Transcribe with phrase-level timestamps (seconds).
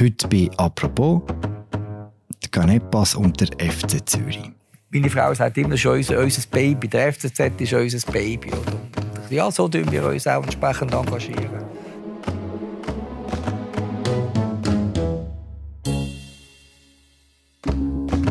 [0.00, 1.22] Heute bei «Apropos»
[2.40, 4.40] der Canepas und der FC Zürich.
[4.90, 6.86] Meine Frau sagt immer, ist unser, unser Baby.
[6.86, 8.50] Der FCZ ist unser Baby.
[8.50, 8.78] Oder?
[9.28, 11.50] Ja, so tun wir uns auch entsprechend engagieren.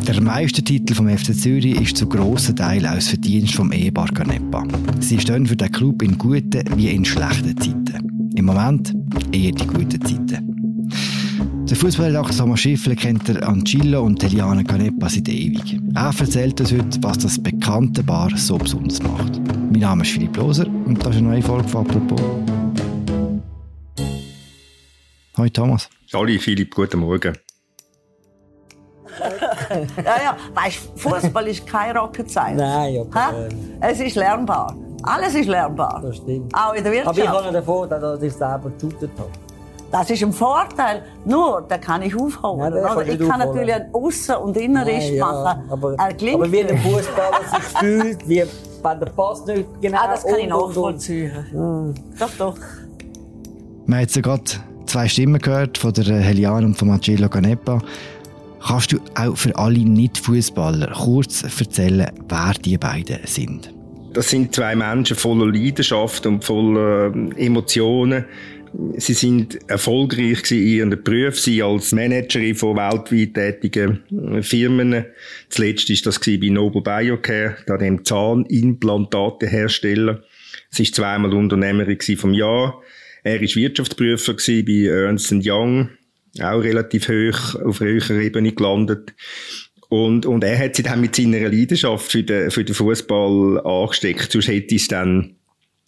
[0.07, 4.63] Der Meistertitel vom FC Zürich ist zu grossen Teil aus Verdienst vom Ehepaar Canepa.
[5.01, 8.31] Sie stehen für den Club in guten wie in schlechten Zeiten.
[8.37, 8.95] Im Moment
[9.33, 10.56] eher die guten Zeiten.
[11.69, 15.77] Der Fußballer Thomas Schiffler kennt der Ancillo und Eliana Canepa seit ewig.
[15.95, 19.41] Er erzählt uns heute, was das bekannte Bar so besonders macht.
[19.69, 22.21] Mein Name ist Philipp Loser und das ist eine neue Folge von «Apropos».
[25.37, 25.89] Hallo Thomas.
[26.13, 27.37] Hallo Philipp, guten Morgen.
[29.69, 32.61] ja, ja, weißt, Fußball ist kein Rocket Science.
[32.61, 34.73] Nein, aber, äh, es ist lernbar.
[35.03, 35.99] Alles ist lernbar.
[36.01, 36.53] Das stimmt.
[36.55, 37.19] Auch in der Wirtschaft.
[37.19, 39.46] Aber ich habe davon, dass ich selber geshootet habe.
[39.91, 41.03] Das ist ein Vorteil.
[41.25, 42.73] Nur, den kann ich aufholen.
[42.73, 43.07] Nein, oder?
[43.07, 45.61] Ich kann natürlich ein Aussen- und Innerisch ja, machen.
[45.69, 48.43] Aber, er klingt aber wie ein Fußballer sich fühlt, wie
[48.83, 50.67] wenn der Pass nicht genau Ah, das kann ich und, und, und.
[50.67, 51.93] nachvollziehen.
[52.19, 52.57] Doch, doch.
[53.85, 54.43] Wir haben jetzt gerade
[54.85, 57.79] zwei Stimmen gehört, von der Helian und von Marcello Canepa.
[58.65, 63.73] Kannst du auch für alle Nicht-Fußballer kurz erzählen, wer die beiden sind?
[64.13, 68.25] Das sind zwei Menschen voller Leidenschaft und voller ähm, Emotionen.
[68.97, 75.05] Sie sind erfolgreich in ihren Berufen, sie als Managerin von weltweit tätigen äh, Firmen.
[75.49, 80.23] Zuletzt ist das bei Noble Biocare, da dem Zahnimplantatehersteller.
[80.69, 82.81] Sie ist zweimal Unternehmerin vom Jahr.
[83.23, 85.89] Er ist Wirtschaftsprüfer bei Ernst Young,
[86.39, 89.15] auch relativ hoch auf höherer Ebene gelandet.
[89.89, 94.31] Und, und er hat sich dann mit seiner Leidenschaft für den, für den Fußball angesteckt.
[94.31, 95.36] Sonst hätte es dann,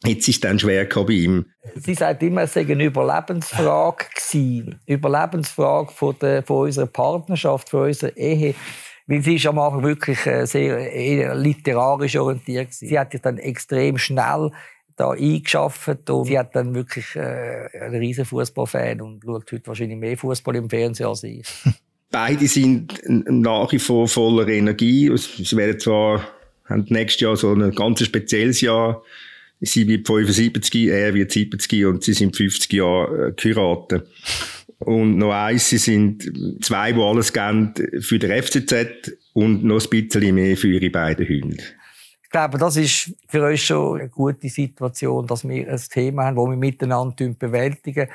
[0.03, 1.45] hätte es dann schwer gehabt bei ihm.
[1.75, 4.79] Sie sagt immer, es sei eine Überlebensfrage gewesen.
[4.85, 8.55] Überlebensfrage von, der, von unserer Partnerschaft, von unserer Ehe.
[9.07, 12.73] Weil sie ist am Anfang wirklich äh, sehr literarisch orientiert.
[12.73, 14.51] Sie hat sich dann extrem schnell
[14.95, 19.97] da eingeschafft und sie hat dann wirklich äh, einen riesen Fußballfan und schaut heute wahrscheinlich
[19.97, 21.47] mehr Fußball im Fernsehen als ich.
[22.11, 25.11] Beide sind nach wie vor voller Energie.
[25.15, 26.27] Sie werden zwar,
[26.65, 29.03] haben nächstes Jahr so ein ganz spezielles Jahr.
[29.61, 34.07] Sie wird 75, er wird 70 und sie sind 50 Jahre geheiratet.
[34.79, 39.89] Und noch eins, sie sind zwei, die alles geben für den FCZ und noch ein
[39.89, 41.63] bisschen mehr für ihre beiden Hunde.
[42.23, 46.35] Ich glaube, das ist für uns schon eine gute Situation, dass wir ein Thema haben,
[46.37, 48.07] das wir miteinander bewältigen.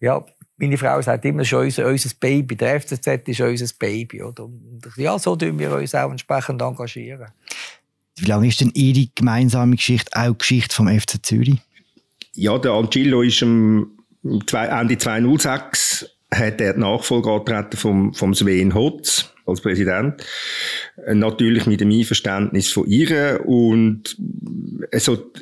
[0.00, 0.24] Ja,
[0.56, 2.56] meine Frau sagt immer, das ist unser, unser Baby.
[2.56, 4.22] Der FCZ ist unser Baby.
[4.22, 4.44] Oder?
[4.44, 7.28] Und ja, so tun wir uns auch entsprechend engagieren.
[8.20, 11.58] Wie lange ist denn Ihre gemeinsame Geschichte auch die Geschichte vom FC Zürich?
[12.34, 18.74] Ja, der Angelo ist am Ende 2006 hat er die Nachfolge angetreten vom, vom Sven
[18.74, 20.22] Hotz als Präsident.
[21.10, 24.16] Natürlich mit dem Einverständnis von ihr und
[24.92, 25.32] so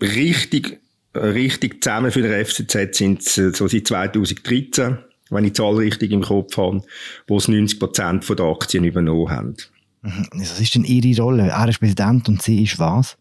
[0.00, 0.80] richtig,
[1.14, 4.98] richtig zusammen für den FCZ sind es so seit 2013,
[5.28, 6.82] wenn ich die Zahl richtig im Kopf habe,
[7.26, 9.56] wo es 90 Prozent der Aktien übernommen haben.
[10.02, 11.48] Was ist denn Ihre Rolle?
[11.48, 13.16] Er ist Präsident und Sie ist was?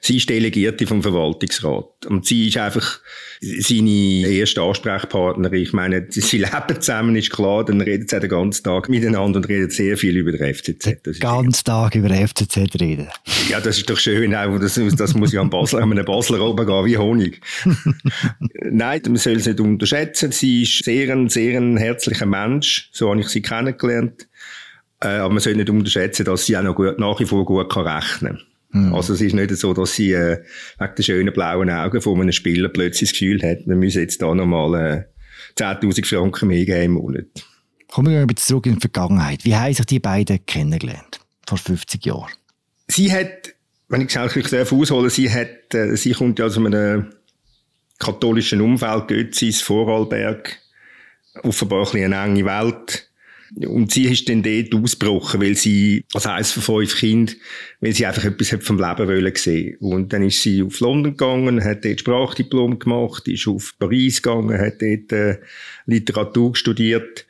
[0.00, 2.06] Sie ist Delegierte vom Verwaltungsrat.
[2.06, 3.00] Und sie ist einfach
[3.40, 5.62] seine erste Ansprechpartnerin.
[5.62, 9.48] Ich meine, sie leben zusammen, ist klar, dann reden sie den ganzen Tag miteinander und
[9.48, 11.02] reden sehr viel über den FCZ.
[11.04, 13.08] Den ganzen Tag über den FCZ reden.
[13.48, 14.34] Ja, das ist doch schön.
[14.34, 17.40] Auch das, das muss ja am Basler, an einem Basler oben gehen, wie Honig.
[18.70, 20.32] Nein, man soll es nicht unterschätzen.
[20.32, 22.90] Sie ist sehr ein, sehr ein herzlicher Mensch.
[22.92, 24.26] So habe ich sie kennengelernt.
[25.00, 27.86] Aber man soll nicht unterschätzen, dass sie auch noch gut, nach wie vor gut kann
[27.86, 28.88] rechnen kann.
[28.88, 28.94] Mhm.
[28.94, 30.42] Also es ist nicht so, dass sie äh,
[30.78, 34.22] wegen den schönen blauen Augen von einem Spieler plötzlich das Gefühl hat, wir müssen jetzt
[34.22, 35.08] da nochmal
[35.56, 37.26] äh, 10'000 Franken mehr geben im Monat.
[37.88, 39.44] Kommen wir ein bisschen zurück in die Vergangenheit.
[39.44, 41.20] Wie haben sich die beiden kennengelernt?
[41.46, 42.30] Vor 50 Jahren?
[42.86, 43.54] Sie hat,
[43.88, 47.10] wenn ich es wirklich ausholen sie hat, äh, sie kommt ja aus einem
[47.98, 50.56] katholischen Umfeld, Götzis, Vorarlberg,
[51.42, 53.09] offenbar ein eine enge Welt
[53.56, 57.34] und sie ist dann dort ausgebrochen, weil sie, als eines von fünf Kindern,
[57.80, 59.76] weil sie einfach etwas vom Leben wollen sehen.
[59.80, 64.58] Und dann ist sie auf London gegangen, hat dort Sprachdiplom gemacht, ist auf Paris gegangen,
[64.58, 65.38] hat dort äh,
[65.86, 67.26] Literatur studiert.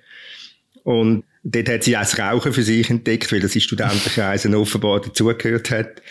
[0.83, 5.01] Und dort hat sie auch das Rauchen für sich entdeckt, weil das in Studentenkreisen offenbar
[5.01, 6.03] dazugehört hat.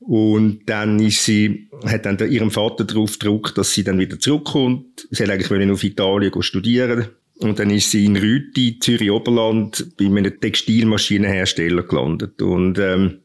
[0.00, 5.06] Und dann ist sie, hat dann ihrem Vater darauf gedruckt, dass sie dann wieder zurückkommt.
[5.12, 7.06] Sie wollte eigentlich auf Italien studieren
[7.38, 12.40] und dann ist sie in Rüti, Zürich Oberland, bei einem Textilmaschinenhersteller gelandet.
[12.40, 13.20] Und ähm,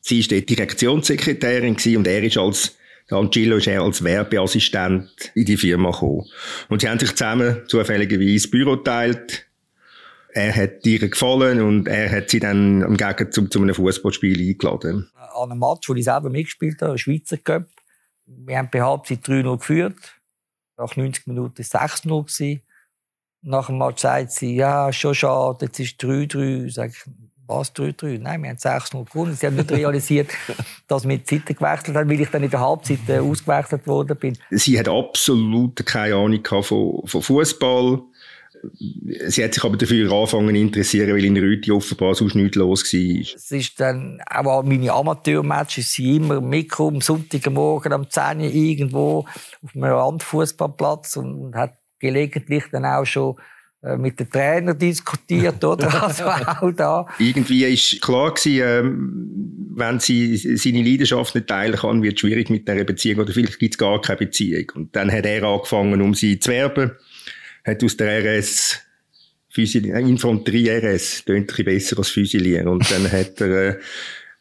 [0.00, 2.76] sie ist dort Direktionssekretärin gewesen und er ist als
[3.10, 6.24] Angelo ist er als Werbeassistent in die Firma gekommen.
[6.70, 9.46] Und sie haben sich zusammen zufälligerweise Büro teilt.
[10.32, 15.10] er hat ihr gefallen und er hat sie dann am Gegenzug zu einem Fußballspiel eingeladen.
[15.14, 17.66] An einem Match, wo ich selber mitgespielt habe, Schweizer Cup.
[18.26, 19.96] Wir haben bei Halbzeit 3-0 geführt.
[20.78, 22.60] Nach 90 Minuten war es 6-0.
[23.46, 26.72] Nach Match sagt sie, ja, schon schade, jetzt ist 3-3.
[26.72, 27.04] Sag ich,
[27.46, 28.18] was 3-3?
[28.18, 29.34] Nein, wir haben 6-0 gewonnen.
[29.34, 30.30] Sie haben nicht realisiert,
[30.88, 34.16] dass wir die Zeiten gewechselt haben, weil ich dann in der Halbzeit äh, ausgewechselt worden
[34.16, 34.38] bin.
[34.50, 38.02] Sie hat absolut keine Ahnung von, von Fußball.
[39.26, 42.82] Sie hat sich aber dafür angefangen zu interessieren, weil in Rüti offenbar sonst nichts los
[42.94, 43.34] war.
[43.36, 48.44] Es ist dann auch an meine Amateurmatches sie immer mitgekommen, am Sonntagmorgen am 10 Uhr
[48.44, 49.26] irgendwo
[49.62, 53.36] auf einem Randfußballplatz und hat gelegentlich dann auch schon
[53.82, 56.02] äh, mit den Trainer diskutiert, oder?
[56.02, 57.06] Also auch da.
[57.18, 62.48] Irgendwie ist klar gewesen, ähm, wenn sie seine Leidenschaft nicht teilen kann, wird es schwierig
[62.48, 64.70] mit dieser Beziehung oder vielleicht gibt es gar keine Beziehung.
[64.74, 66.92] Und dann hat er angefangen, um sie zu werben,
[67.64, 68.80] hat aus der RS
[69.56, 72.66] Infanterie RS, klingt ein bisschen besser als Füsilier.
[72.66, 73.78] Und dann hat er,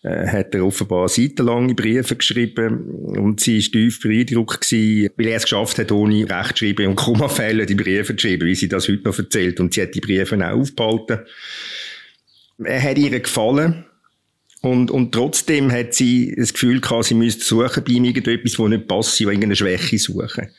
[0.04, 5.38] äh, hat er offenbar seitenlange Briefe geschrieben und sie war tief beeindruckt gewesen, weil er
[5.38, 9.04] es geschafft hat, ohne Rechtschreiben und Kommafehler die Briefe zu schreiben, wie sie das heute
[9.04, 9.62] noch erzählt.
[9.62, 11.20] Und sie hat die Briefe auch aufgehalten.
[12.64, 13.86] Er hat ihr gefallen.
[14.62, 18.68] Und, und trotzdem hat sie das Gefühl gehabt, sie müsste suchen bei ihm irgendetwas, das
[18.68, 20.50] nicht passt, sie irgendeine Schwäche suchen.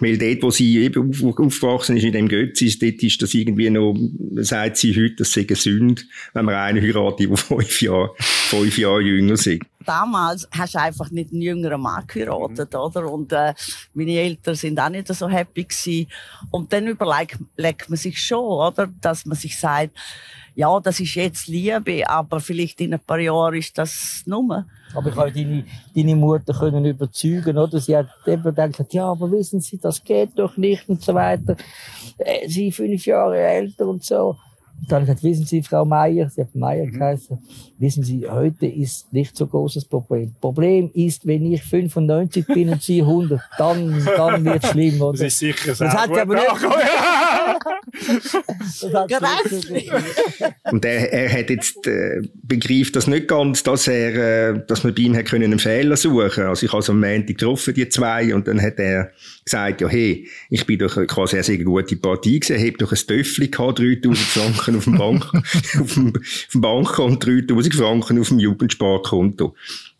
[0.00, 3.94] Weil dort, wo sie eben aufgewachsen ist, in dem Götzis, dort ist das irgendwie noch,
[4.36, 6.02] sagt sie heute, das sei Sünde,
[6.34, 9.60] wenn man einen heiratet, der fünf Jahre, fünf Jahre jünger ist.
[9.84, 13.10] Damals hast du einfach nicht einen jüngeren Mann geheiratet, oder?
[13.10, 13.54] Und äh,
[13.94, 16.06] meine Eltern sind auch nicht so happy gewesen.
[16.50, 18.88] Und dann überlegt man sich schon, oder?
[19.00, 19.96] Dass man sich sagt,
[20.54, 24.66] ja, das ist jetzt Liebe, aber vielleicht in ein paar Jahren ist das Nummer.
[24.94, 27.80] Aber ich habe deine, deine Mutter können überzeugen, oder?
[27.80, 31.56] Sie hat eben gedacht, ja, aber wissen Sie, das geht doch nicht und so weiter.
[32.18, 34.36] Äh, sie fünf Jahre älter und so.
[34.80, 36.92] Und dann hat gesagt, wissen Sie, Frau Meier, sie hat Meier mhm.
[36.92, 37.38] geheißen,
[37.78, 40.34] wissen Sie, heute ist nicht so großes Problem.
[40.40, 45.18] Problem ist, wenn ich 95 bin und Sie 100, dann, dann wird es schlimm, oder?
[45.18, 46.46] Das ist sicher sehr Das hat sie aber nicht.
[50.70, 54.94] Und er, er hat jetzt äh, begreift das nicht ganz, dass er, äh, dass man
[54.94, 56.44] bei ihm hat können einen Fehler suchen.
[56.44, 59.12] Also ich habe so am Montag getroffen die zwei und dann hat er
[59.44, 62.98] gesagt, ja hey, ich bin doch quasi eine sehr gute Partie gewesen, habe doch ein
[62.98, 65.24] Töffel gehabt, 3000 Franken auf dem Bank,
[65.80, 69.54] auf dem, auf dem Bankkonto, 3000 Franken auf dem Jugendsparkonto.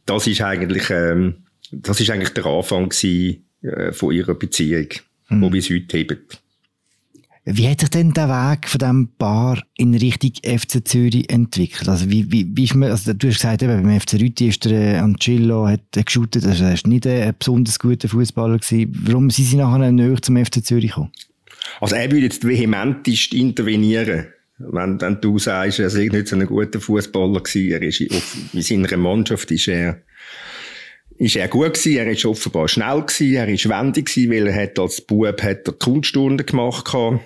[0.06, 4.88] Das ist eigentlich, ähm, das ist eigentlich der Anfang gewesen, äh, von ihrer Beziehung,
[5.26, 5.42] hm.
[5.42, 6.18] wo wir es heute haben.
[7.44, 11.88] Wie hat sich denn der Weg von diesem Paar in Richtung FC Zürich entwickelt?
[11.88, 14.66] Also, wie, wie, wie ist man, also, du hast gesagt, eben, beim FC Rüti ist
[14.66, 18.58] der äh, Ancillo, hat geshootet, also, er ist nicht ein besonders guter Fußballer.
[18.60, 21.12] Warum sind sie nachher näher zum FC Zürich gekommen?
[21.80, 24.26] Also, er würde jetzt vehementest intervenieren.
[24.58, 28.36] Wenn, wenn du sagst, er sei nicht so ein guter Fußballer gewesen, er ist auf,
[28.52, 30.02] in seiner Mannschaft ist er,
[31.16, 34.62] ist er gut gewesen, er ist offenbar schnell gewesen, er ist wendig gewesen, weil er
[34.62, 37.20] hat als Bub hat er Kunststunden gemacht gehabt.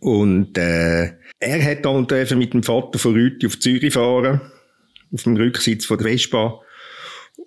[0.00, 4.40] Und äh, er hat dann dürfen mit dem Vater von Rüti auf Zürich fahren,
[5.12, 6.60] auf dem Rücksitz von der Vespa.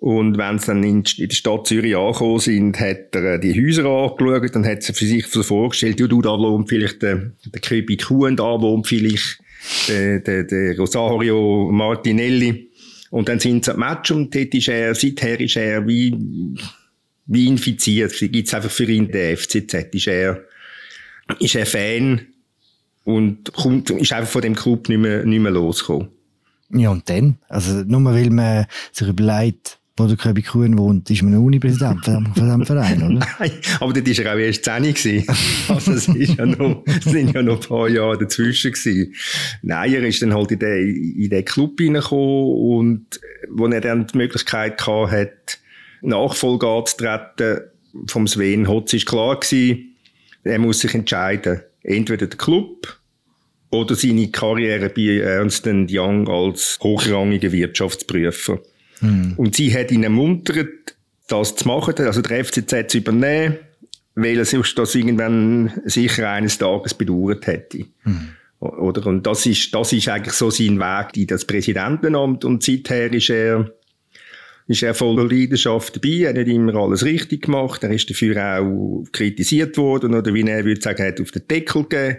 [0.00, 3.54] Und wenn sie dann in, in der Stadt Zürich angekommen sind, hat er äh, die
[3.54, 7.32] Häuser angeschaut und hat sie für sich so vorgestellt, ja, du, da wohnt vielleicht der,
[7.44, 9.38] der Kuhn, da wohnt vielleicht
[9.88, 12.70] der, der, der Rosario Martinelli.
[13.10, 16.16] Und dann sind sie am Match und dort ist er, seither ist er wie,
[17.26, 18.12] wie infiziert.
[18.18, 20.42] Gibt's einfach für ihn den FCZ, ist er,
[21.38, 22.20] ist er Fan
[23.04, 26.08] und kommt, ist einfach von dem Club nicht mehr, nicht mehr losgekommen.
[26.70, 27.36] Ja, und dann?
[27.48, 32.32] Also, nur weil man sich überlegt, wo der Köbi Kuhn wohnt, ist man Uni-Präsident von
[32.34, 33.26] diesem Verein, oder?
[33.38, 35.26] Nein, aber dort war er auch erst 10 gewesen.
[35.68, 39.14] Also, es ist ja noch, es sind ja noch ein paar Jahre dazwischen gewesen.
[39.62, 43.20] Nein, er ist dann halt in den, in den Club reingekommen und,
[43.50, 45.58] wo er dann die Möglichkeit gehabt hat,
[46.00, 47.60] Nachfolger anzutreten
[48.06, 49.91] vom Sven Hotz, ist klar gewesen,
[50.44, 51.62] er muss sich entscheiden.
[51.82, 52.98] Entweder der Club
[53.70, 58.60] oder seine Karriere bei Ernst Young als hochrangiger Wirtschaftsprüfer.
[59.00, 59.34] Mhm.
[59.36, 60.96] Und sie hat ihn ermuntert,
[61.28, 63.58] das zu machen, also der FCZ zu übernehmen,
[64.14, 67.86] weil er sich das irgendwann sicher eines Tages bedauert hätte.
[68.04, 68.28] Mhm.
[68.60, 69.06] Oder?
[69.06, 73.30] Und das ist, das ist eigentlich so sein Weg in das Präsidentenamt und seither ist
[73.30, 73.72] er
[74.68, 79.04] ist er voller Leidenschaft dabei, er hat immer alles richtig gemacht, er ist dafür auch
[79.12, 82.18] kritisiert worden, oder wie er würde sagen, hat auf den Deckel gegeben,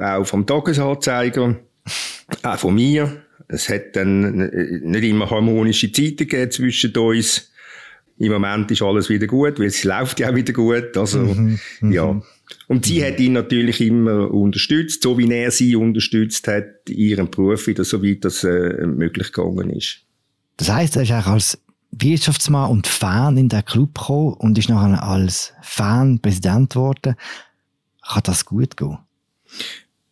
[0.00, 1.58] auch vom Tagesanzeiger,
[2.42, 3.22] auch von mir.
[3.48, 4.48] Es hat dann
[4.82, 7.52] nicht immer harmonische Zeiten gegeben zwischen uns.
[8.18, 10.96] Im Moment ist alles wieder gut, weil es läuft ja auch wieder gut.
[10.96, 11.92] Also, mhm, mhm.
[11.92, 12.22] ja.
[12.68, 13.04] Und sie mhm.
[13.04, 17.82] hat ihn natürlich immer unterstützt, so wie er sie unterstützt hat, in ihrem Beruf wieder,
[17.82, 20.04] soweit das äh, möglich gegangen ist.
[20.60, 21.58] Das heißt, er ist auch als
[21.90, 27.14] Wirtschaftsmann und Fan in den Club gekommen und ist nachher als Fan Präsident geworden.
[28.06, 28.98] Kann das gut gehen?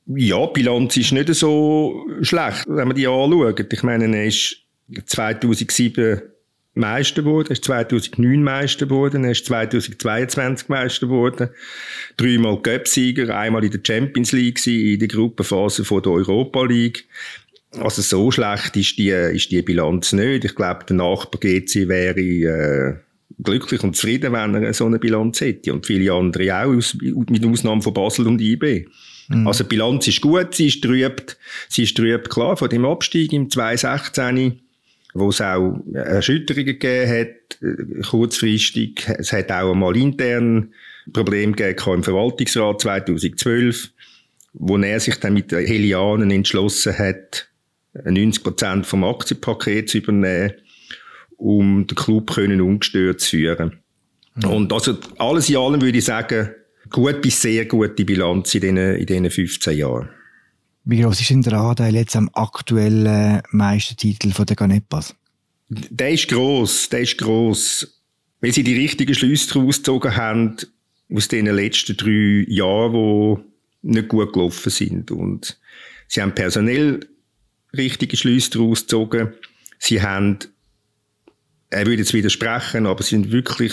[0.06, 3.70] Ja, die Bilanz ist nicht so schlecht, wenn man die anschaut.
[3.70, 4.56] Ich meine, er ist
[5.04, 6.22] 2007
[6.72, 11.50] Meister geworden, er ist 2009 Meister geworden, er ist 2022 Meister geworden,
[12.16, 17.06] dreimal Cup-Sieger, einmal in der Champions League in der Gruppenphase der Europa League.
[17.72, 20.44] Also so schlecht ist die, ist die Bilanz nicht.
[20.44, 22.94] Ich glaube, der Nachbar GC wäre äh,
[23.42, 25.74] glücklich und zufrieden, wenn er so eine Bilanz hätte.
[25.74, 28.86] Und viele andere auch, mit Ausnahme von Basel und IB.
[29.28, 29.46] Mhm.
[29.46, 31.36] Also die Bilanz ist gut, sie ist trübt,
[31.68, 34.60] sie ist trübt, klar, von dem Abstieg im 2016
[35.14, 39.08] wo es auch Erschütterungen gegeben hat, äh, kurzfristig.
[39.18, 40.72] Es hat auch einmal intern
[41.12, 43.90] Probleme gegeben im Verwaltungsrat 2012,
[44.52, 47.47] wo er sich dann mit Helianen entschlossen hat,
[48.04, 50.52] 90 Prozent vom Aktienpaket zu übernehmen,
[51.36, 53.78] um den Club können ungestört zu führen.
[54.34, 54.50] Mhm.
[54.50, 56.50] Und also alles in allem würde ich sagen,
[56.90, 60.08] gut bis sehr gute Bilanz in diesen, in diesen 15 Jahren.
[60.84, 65.14] Wie groß ist denn der Anteil jetzt am aktuellen Meistertitel von der Ganepas?
[65.68, 68.00] Der ist gross, der ist gross.
[68.40, 70.56] Weil sie die richtigen Schlüsse daraus gezogen haben,
[71.12, 73.42] aus den letzten drei Jahren,
[73.82, 75.10] die nicht gut gelaufen sind.
[75.10, 75.58] Und
[76.06, 77.00] sie haben personell
[77.76, 79.34] richtige Schlüsse daraus gezogen.
[79.78, 80.38] Sie haben,
[81.70, 83.72] er würde jetzt widersprechen, aber sie sind wirklich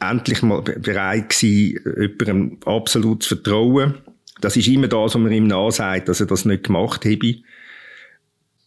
[0.00, 3.98] endlich mal bereit gewesen, jemandem absolut zu vertrauen.
[4.40, 7.36] Das ist immer das, was man ihm nachsagt, dass er das nicht gemacht habe.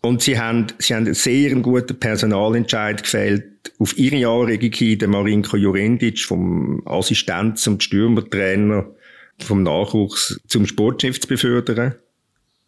[0.01, 3.45] Und sie haben, sie haben einen sehr guten Personalentscheid gefällt.
[3.79, 8.86] Auf ihre Anregung hin, den Marinko Jurendic vom Assistent zum Stürmertrainer
[9.39, 11.95] vom Nachwuchs zum Sportchef zu befördern.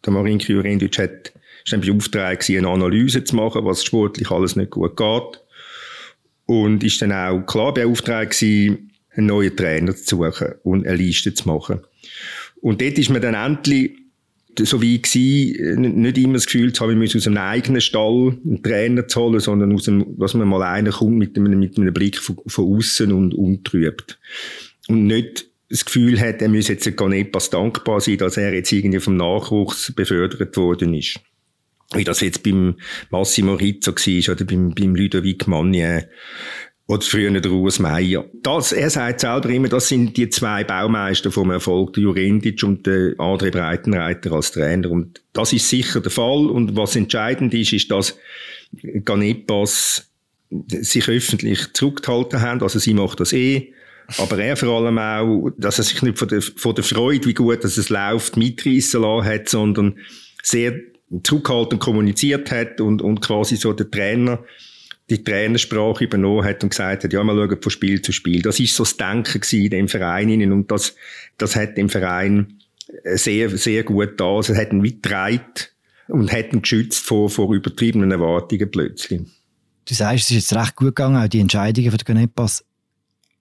[0.06, 1.32] Der Marinko Jurendic hat,
[1.64, 5.40] ist dann beauftragt eine Analyse zu machen, was sportlich alles nicht gut geht.
[6.46, 11.34] Und ist dann auch klar beauftragt gewesen, einen neuen Trainer zu suchen und eine Liste
[11.34, 11.80] zu machen.
[12.60, 13.96] Und dort ist man dann endlich
[14.64, 17.80] so wie ich war, nicht immer das Gefühl zu haben, wir müssen aus einem eigenen
[17.80, 21.58] Stall einen Trainer zu holen, sondern aus einem, dass man mal einer kommt mit einem,
[21.58, 24.18] mit einem Blick von, von außen und umtrübt.
[24.88, 28.54] Und nicht das Gefühl hat, er müsse jetzt gar nicht was dankbar sein, dass er
[28.54, 31.20] jetzt irgendwie vom Nachwuchs befördert worden ist.
[31.92, 32.76] Wie das jetzt beim
[33.10, 36.08] Massimo Rizzo war oder beim, beim Ludovic Magnier
[36.88, 38.24] oder früher der Urs Meier.
[38.42, 42.86] Das, er sagt selber immer, das sind die zwei Baumeister vom Erfolg, der Jurendic und
[42.86, 44.90] der André Breitenreiter als Trainer.
[44.90, 46.46] Und das ist sicher der Fall.
[46.46, 48.16] Und was entscheidend ist, ist, dass
[49.04, 50.10] Ganepas
[50.68, 52.62] sich öffentlich zurückgehalten haben.
[52.62, 53.72] Also sie macht das eh.
[54.18, 57.34] Aber er vor allem auch, dass er sich nicht von der, von der Freude, wie
[57.34, 59.98] gut dass es läuft, mitreißen lassen hat, sondern
[60.42, 60.74] sehr
[61.22, 64.44] zurückhaltend kommuniziert hat und, und quasi so der Trainer
[65.08, 68.42] die Trainersprache übernommen hat und gesagt hat, ja, wir schauen von Spiel zu Spiel.
[68.42, 70.96] Das ist so das Denken in dem Verein und das,
[71.38, 72.58] das hat dem Verein
[73.04, 74.36] sehr, sehr gut da.
[74.36, 75.72] Also, es hat ihn weit
[76.08, 79.22] und hat ihn geschützt vor, vor übertriebenen Erwartungen plötzlich.
[79.88, 82.64] Du sagst, es ist jetzt recht gut gegangen, auch die Entscheidungen von der Ganepas.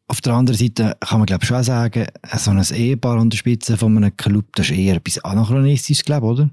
[0.08, 2.06] Auf der anderen Seite kann man, glaube ich, schon sagen,
[2.38, 6.50] so ein Ehepaar unterstützen von einem Club, das ist eher etwas anachronistisch, glaube oder?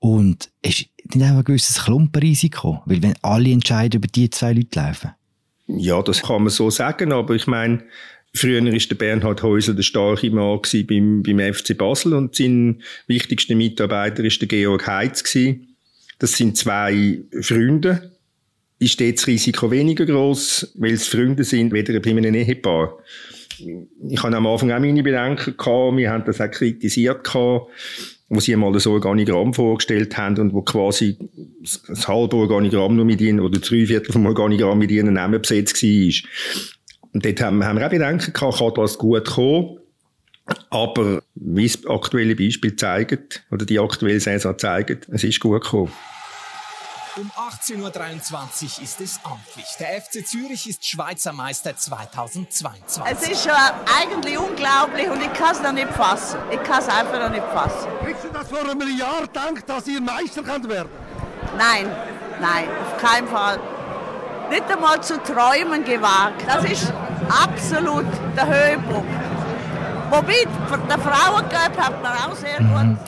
[0.00, 4.54] Und es ist nicht einfach ein gewisses Klumpenrisiko, weil wenn alle Entscheidungen über die zwei
[4.54, 5.10] Leute laufen.
[5.68, 7.84] Ja, das kann man so sagen, aber ich meine,
[8.32, 13.56] Früher war der Bernhard Häusel der starke Mann beim, beim FC Basel und sein wichtigster
[13.56, 15.24] Mitarbeiter war der Georg Heitz.
[16.18, 18.12] Das sind zwei Freunde.
[18.80, 22.98] Ist das Risiko weniger groß, weil es Freunde sind, weder bei einem Ehepaar.
[24.08, 27.70] Ich hatte am Anfang auch meine Bedenken gehabt, wir haben das auch kritisiert gehabt
[28.30, 31.18] wo sie mal das Organigramm vorgestellt haben und wo quasi
[31.60, 35.82] das halbe Organigramm nur mit ihnen, oder drei Viertel vom Organigramm mit ihren Namen besetzt
[35.82, 36.30] war.
[37.12, 39.78] Und dort haben, haben wir auch Bedenken gehabt, kann das gut kommen.
[40.70, 45.92] Aber wie das aktuelle Beispiel zeigt, oder die aktuelle Saison zeigt, es ist gut gekommen.
[47.20, 49.66] Um 18.23 Uhr ist es amtlich.
[49.78, 53.02] Der FC Zürich ist Schweizer Meister 2022.
[53.04, 53.52] Es ist schon
[54.00, 56.38] eigentlich unglaublich und ich kann es noch nicht fassen.
[56.50, 57.88] Ich kann es einfach noch nicht fassen.
[58.00, 60.88] Hättest du das vor einem Jahr gedacht, dass ihr Meister könnt werden?
[61.58, 61.94] Nein,
[62.40, 63.60] nein, auf keinen Fall.
[64.48, 66.42] Nicht einmal zu träumen gewagt.
[66.46, 66.90] Das ist
[67.28, 69.10] absolut der Höhepunkt.
[70.10, 70.46] Wobei,
[70.88, 72.98] der Frauencup hat mir auch sehr gut gefallen.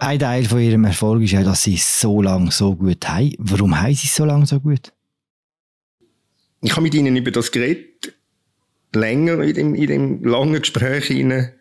[0.00, 3.34] Ein Teil von ihrem Erfolg ist ja, dass sie so lange so gut haben.
[3.38, 4.92] Warum haben sie so lange so gut?
[6.60, 8.14] ich habe mit ihnen über das geredet,
[8.94, 11.52] länger in dem, in dem langen Gespräch hinein.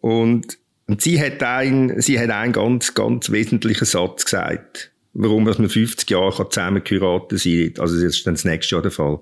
[0.00, 4.90] Und, und sie hat ein, einen ganz, ganz wesentlichen Satz gesagt.
[5.14, 7.82] Warum, man 50 Jahre zusammen geheiratet sein kann.
[7.82, 9.20] Also, das ist dann das nächste Jahr der Fall.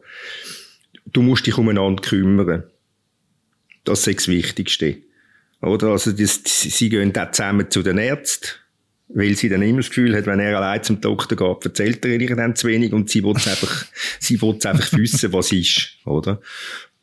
[1.07, 2.65] Du musst dich umeinander kümmern.
[3.85, 4.99] Das ist das Wichtigste.
[5.63, 5.89] Oder?
[5.89, 8.49] Also, das, sie gehen dann zusammen zu den Ärzten
[9.13, 12.21] weil sie dann immer das Gefühl hat, wenn er allein zum Doktor geht, erzählt er
[12.21, 13.87] ihr dann zu wenig und sie will einfach,
[14.21, 16.41] sie will einfach wissen, was ist, oder?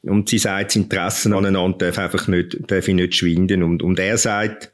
[0.04, 3.64] Und sie sagt, das Interesse aneinander darf einfach nicht, darf nicht schwinden.
[3.64, 4.72] Und, und er sagt,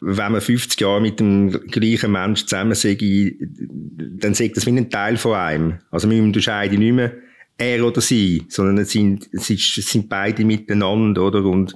[0.00, 4.90] wenn man 50 Jahre mit dem gleichen Mensch zusammen sei, dann sagt das wie ein
[4.90, 5.78] Teil von einem.
[5.90, 7.14] Also wir unterscheiden nicht mehr
[7.56, 11.44] er oder sie, sondern es sind, es sind beide miteinander, oder?
[11.44, 11.74] Und,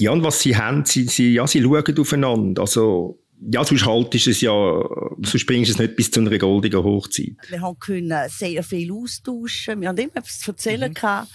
[0.00, 2.62] ja, und was sie haben, sie, sie, ja, sie schauen aufeinander.
[2.62, 3.18] Also,
[3.52, 7.36] ja, sonst haltest es ja, sonst bringst du es nicht bis zu einer goldigen Hochzeit.
[7.48, 9.82] Wir haben können sehr viel austauschen.
[9.82, 10.94] Wir haben immer etwas zu erzählen mhm.
[10.94, 11.28] gehabt,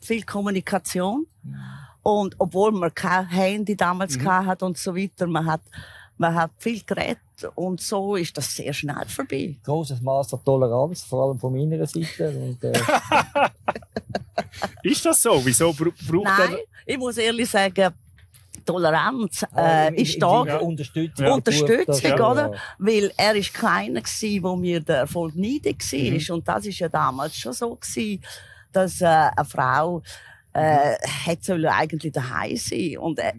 [0.00, 1.26] viel Kommunikation.
[2.04, 4.28] Und obwohl man kein Handy damals mhm.
[4.28, 5.62] hat und so weiter, man hat,
[6.16, 7.18] man hat viel geredet
[7.56, 9.56] und so ist das sehr schnell vorbei.
[9.64, 12.30] Großes Maß an Toleranz, vor allem von meiner Seite.
[12.30, 12.72] Und, äh
[14.84, 15.44] ist das so?
[15.44, 17.92] Wieso braucht Nein, ich muss ehrlich sagen,
[18.64, 20.58] Toleranz äh, ist da.
[20.58, 21.26] Unterstützung.
[21.26, 22.30] Unterstützung, ja.
[22.30, 22.52] oder?
[22.78, 25.98] Weil er ist keiner gewesen, wo mir der Erfolg neidig war.
[25.98, 26.34] Mhm.
[26.34, 28.22] Und das ist ja damals schon so gewesen,
[28.72, 30.02] dass äh, eine Frau
[30.52, 32.98] äh, hätte soll eigentlich daheim sein.
[32.98, 33.32] Und äh,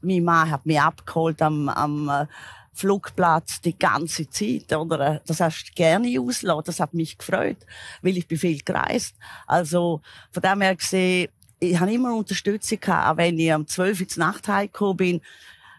[0.00, 2.26] mein Mann hat mich abgeholt am, am äh,
[2.72, 5.20] Flugplatz die ganze Zeit, oder?
[5.26, 6.62] Das hast du gerne ausgelassen.
[6.66, 7.58] Das hat mich gefreut,
[8.02, 9.16] weil ich bin viel gereist.
[9.46, 10.00] Also,
[10.30, 11.28] von dem her gesehen,
[11.60, 15.20] ich habe immer Unterstützung gehabt, auch wenn ich um 12 Uhr in Nacht heimgekommen bin,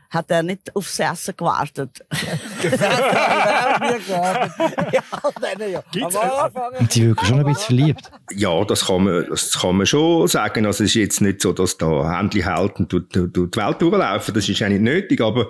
[0.10, 2.04] hat er nicht aufs Essen gewartet.
[6.80, 8.12] Und sie wirken schon ein bisschen verliebt.
[8.32, 10.66] Ja, das kann man, das kann man schon sagen.
[10.66, 13.82] Also es ist jetzt nicht so, dass da Händchen halten und durch, durch die Welt
[13.82, 14.34] durchlaufen.
[14.34, 15.50] Das ist ja nicht nötig, aber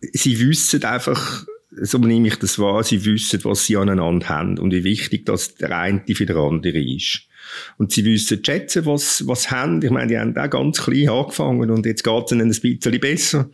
[0.00, 4.72] sie wissen einfach, so nehme ich das wahr, sie wissen, was sie aneinander haben und
[4.72, 7.28] wie wichtig das der eine für den anderen ist.
[7.76, 9.82] Und sie wissen schätzen, was, was sie haben.
[9.82, 13.00] Ich meine, die haben auch ganz klein angefangen und jetzt geht es ihnen ein bisschen
[13.00, 13.50] besser.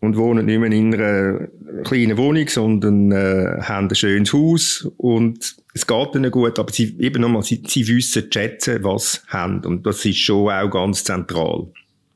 [0.00, 1.48] Und wohnen nicht mehr in einer
[1.82, 6.94] kleinen Wohnung, sondern äh, haben ein schönes Haus und es geht ihnen gut, aber sie,
[6.98, 9.64] eben nochmal, sie, sie wissen schätzen, was sie haben.
[9.64, 11.68] Und das ist schon auch ganz zentral.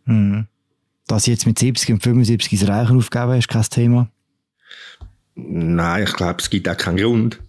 [0.04, 0.46] Mhm.
[1.06, 4.10] Dass sie jetzt mit 70 und 75 das Reichen aufgeben, ist kein Thema?
[5.34, 7.40] Nein, ich glaube, es gibt auch keinen Grund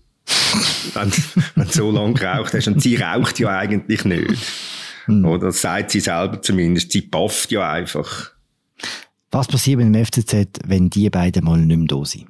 [0.93, 1.11] wenn,
[1.55, 2.67] wenn du so lange geraucht hast.
[2.67, 4.37] Und sie raucht ja eigentlich nicht.
[5.05, 5.25] Hm.
[5.25, 6.91] Oder das sagt sie selber zumindest.
[6.91, 8.31] Sie pafft ja einfach.
[9.31, 12.27] Was passiert mit dem FCZ, wenn die beiden mal nicht mehr da sind?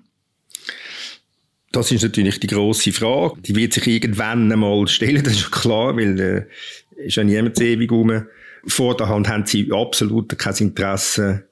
[1.71, 3.39] Das ist natürlich die grosse Frage.
[3.41, 7.59] Die wird sich irgendwann einmal stellen, das ist ja klar, weil äh, ist ja niemand
[7.62, 8.25] ewig rum.
[8.65, 11.47] Vor der Hand haben sie absolut kein Interesse,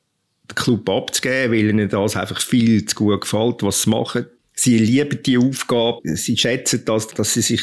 [0.50, 4.26] den Club abzugeben, weil ihnen das einfach viel zu gut gefällt, was sie machen.
[4.60, 6.02] Sie lieben die Aufgabe.
[6.16, 7.62] Sie schätzen das, dass sie sich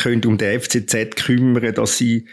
[0.00, 2.26] können um den FCZ kümmern, dass sie,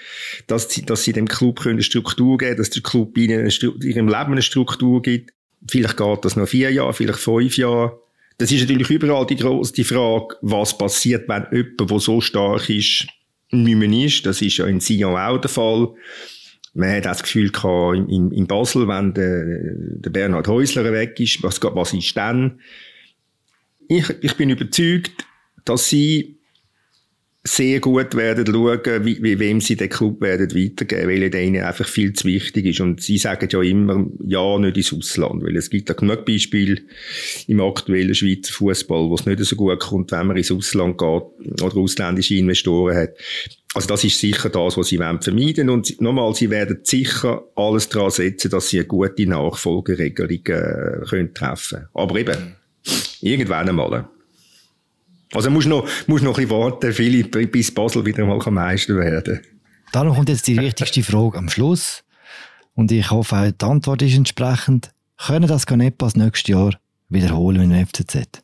[0.47, 3.49] dass sie, dass sie dem Club eine Struktur geben, dass der Club ihnen
[3.81, 5.31] ihrem Leben eine Struktur gibt.
[5.67, 7.99] Vielleicht geht das noch vier Jahre, vielleicht fünf Jahre.
[8.37, 13.07] Das ist natürlich überall die die Frage, was passiert, wenn jemand, der so stark ist,
[13.49, 14.25] nicht mehr ist.
[14.25, 15.93] Das ist ja in Sion auch der Fall.
[16.73, 19.43] Man hat das Gefühl gehabt, in, in Basel, wenn der,
[19.75, 22.59] der Bernhard Häusler weg ist, was, was ist dann?
[23.89, 25.25] Ich, ich bin überzeugt,
[25.65, 26.39] dass sie
[27.43, 31.63] sehr gut werden schauen, wie, wie wem sie den Club werden weitergeben, weil er ihnen
[31.63, 32.81] einfach viel zu wichtig ist.
[32.81, 36.81] Und sie sagen ja immer, ja, nicht ins Ausland, weil es gibt ja genug Beispiele
[37.47, 41.63] im aktuellen Schweizer Fußball, wo es nicht so gut kommt, wenn man ins Ausland geht
[41.63, 43.15] oder ausländische Investoren hat.
[43.73, 45.69] Also das ist sicher das, was sie vermeiden wollen.
[45.69, 51.33] Und nochmal, sie werden sicher alles daran setzen, dass sie eine gute Nachfolgeregelung äh, können
[51.33, 51.87] treffen können.
[51.93, 52.55] Aber eben,
[53.21, 54.07] Irgendwann einmal.
[55.33, 59.41] Also musst noch, musst noch ein bisschen warten, Philipp, bis Basel wieder mal Meister werden
[59.91, 62.03] Darum kommt jetzt die wichtigste Frage am Schluss.
[62.75, 64.91] Und ich hoffe, die Antwort ist entsprechend.
[65.17, 68.41] Können das Canepas nächstes Jahr wiederholen mit dem FCZ?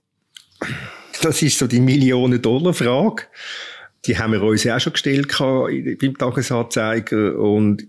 [1.22, 3.24] Das ist so die Millionen-Dollar-Frage.
[4.06, 7.40] Die haben wir uns ja auch schon gestellt beim Tagesanzeiger.
[7.40, 7.88] Und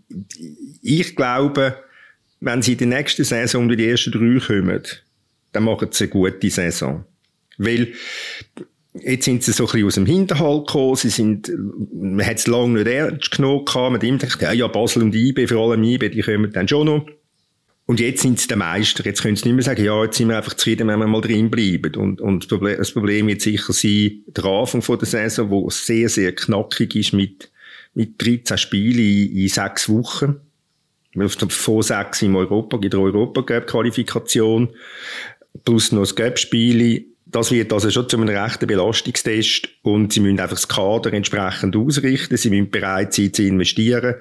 [0.82, 1.76] ich glaube,
[2.40, 4.82] wenn sie in der nächsten Saison unter die ersten drei kommen,
[5.52, 7.04] dann machen sie eine gute Saison.
[7.58, 7.92] Weil,
[9.02, 10.96] Jetzt sind sie so ein bisschen aus dem Hinterhalt gekommen.
[10.96, 11.52] Sie sind,
[11.92, 13.90] man hat es lange nicht ernst genommen gehabt.
[13.90, 17.06] Man gedacht, ja, ja, Basel und IB, vor allem IB, die kommen dann schon noch.
[17.86, 19.04] Und jetzt sind sie der Meister.
[19.04, 21.20] Jetzt können sie nicht mehr sagen, ja, jetzt sind wir einfach zufrieden, wenn wir mal
[21.20, 21.94] drin bleiben.
[21.96, 25.70] Und, und das, Problem, das Problem wird sicher sein, der Anfang von der Saison, wo
[25.70, 27.50] sehr, sehr knackig ist mit,
[27.94, 30.40] mit 13 Spielen in, in sechs Wochen.
[31.48, 34.68] Vor sechs im Europa, in der Europacup-Qualifikation.
[35.64, 37.04] Plus noch das Cup-Spiele.
[37.26, 39.68] Das wird also schon zu einem rechten Belastungstest.
[39.82, 42.36] Und sie müssen einfach das Kader entsprechend ausrichten.
[42.36, 44.16] Sie müssen bereit sein, zu investieren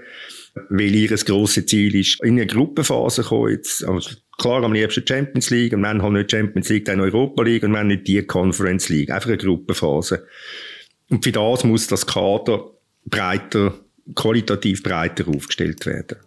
[0.70, 3.52] weil ihr grosses Ziel ist, in eine Gruppenphase kommen.
[3.52, 7.44] Jetzt, also klar, am liebsten Champions League, und wenn halt nicht Champions League, dann Europa
[7.44, 9.12] League, und wenn nicht die Conference League.
[9.12, 10.26] Einfach eine Gruppenphase.
[11.10, 12.72] Und für das muss das Kader
[13.06, 13.74] breiter,
[14.16, 16.18] qualitativ breiter aufgestellt werden.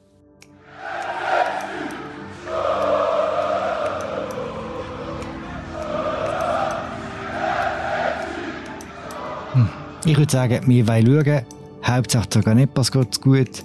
[10.05, 11.43] Ich würde sagen, wir wollen schauen.
[11.85, 13.65] Hauptsache, der Ganepas geht gut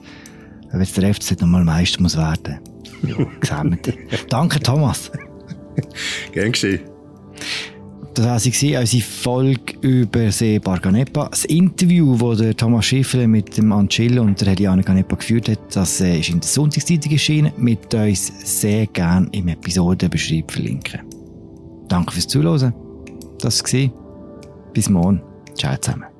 [0.73, 2.59] wenn jetzt der FC nochmal Meister muss werden.
[3.03, 3.79] Ja, sehen
[4.29, 5.11] Danke, Thomas.
[6.31, 6.81] Gern geschehen.
[8.15, 11.29] Das war sie, unsere Folge über See Barganepa.
[11.29, 15.75] Das Interview, das der Thomas Schiffler mit dem Ancillo und der Eliane Ganepa geführt hat,
[15.75, 17.53] das äh, ist in der Sonntagszeitung erschienen.
[17.57, 21.01] Mit uns sehr gerne im Episodenbeschreib verlinken.
[21.87, 22.73] Danke fürs Zuhören.
[23.39, 23.89] Das war
[24.73, 25.21] Bis morgen.
[25.55, 26.12] Ciao zusammen.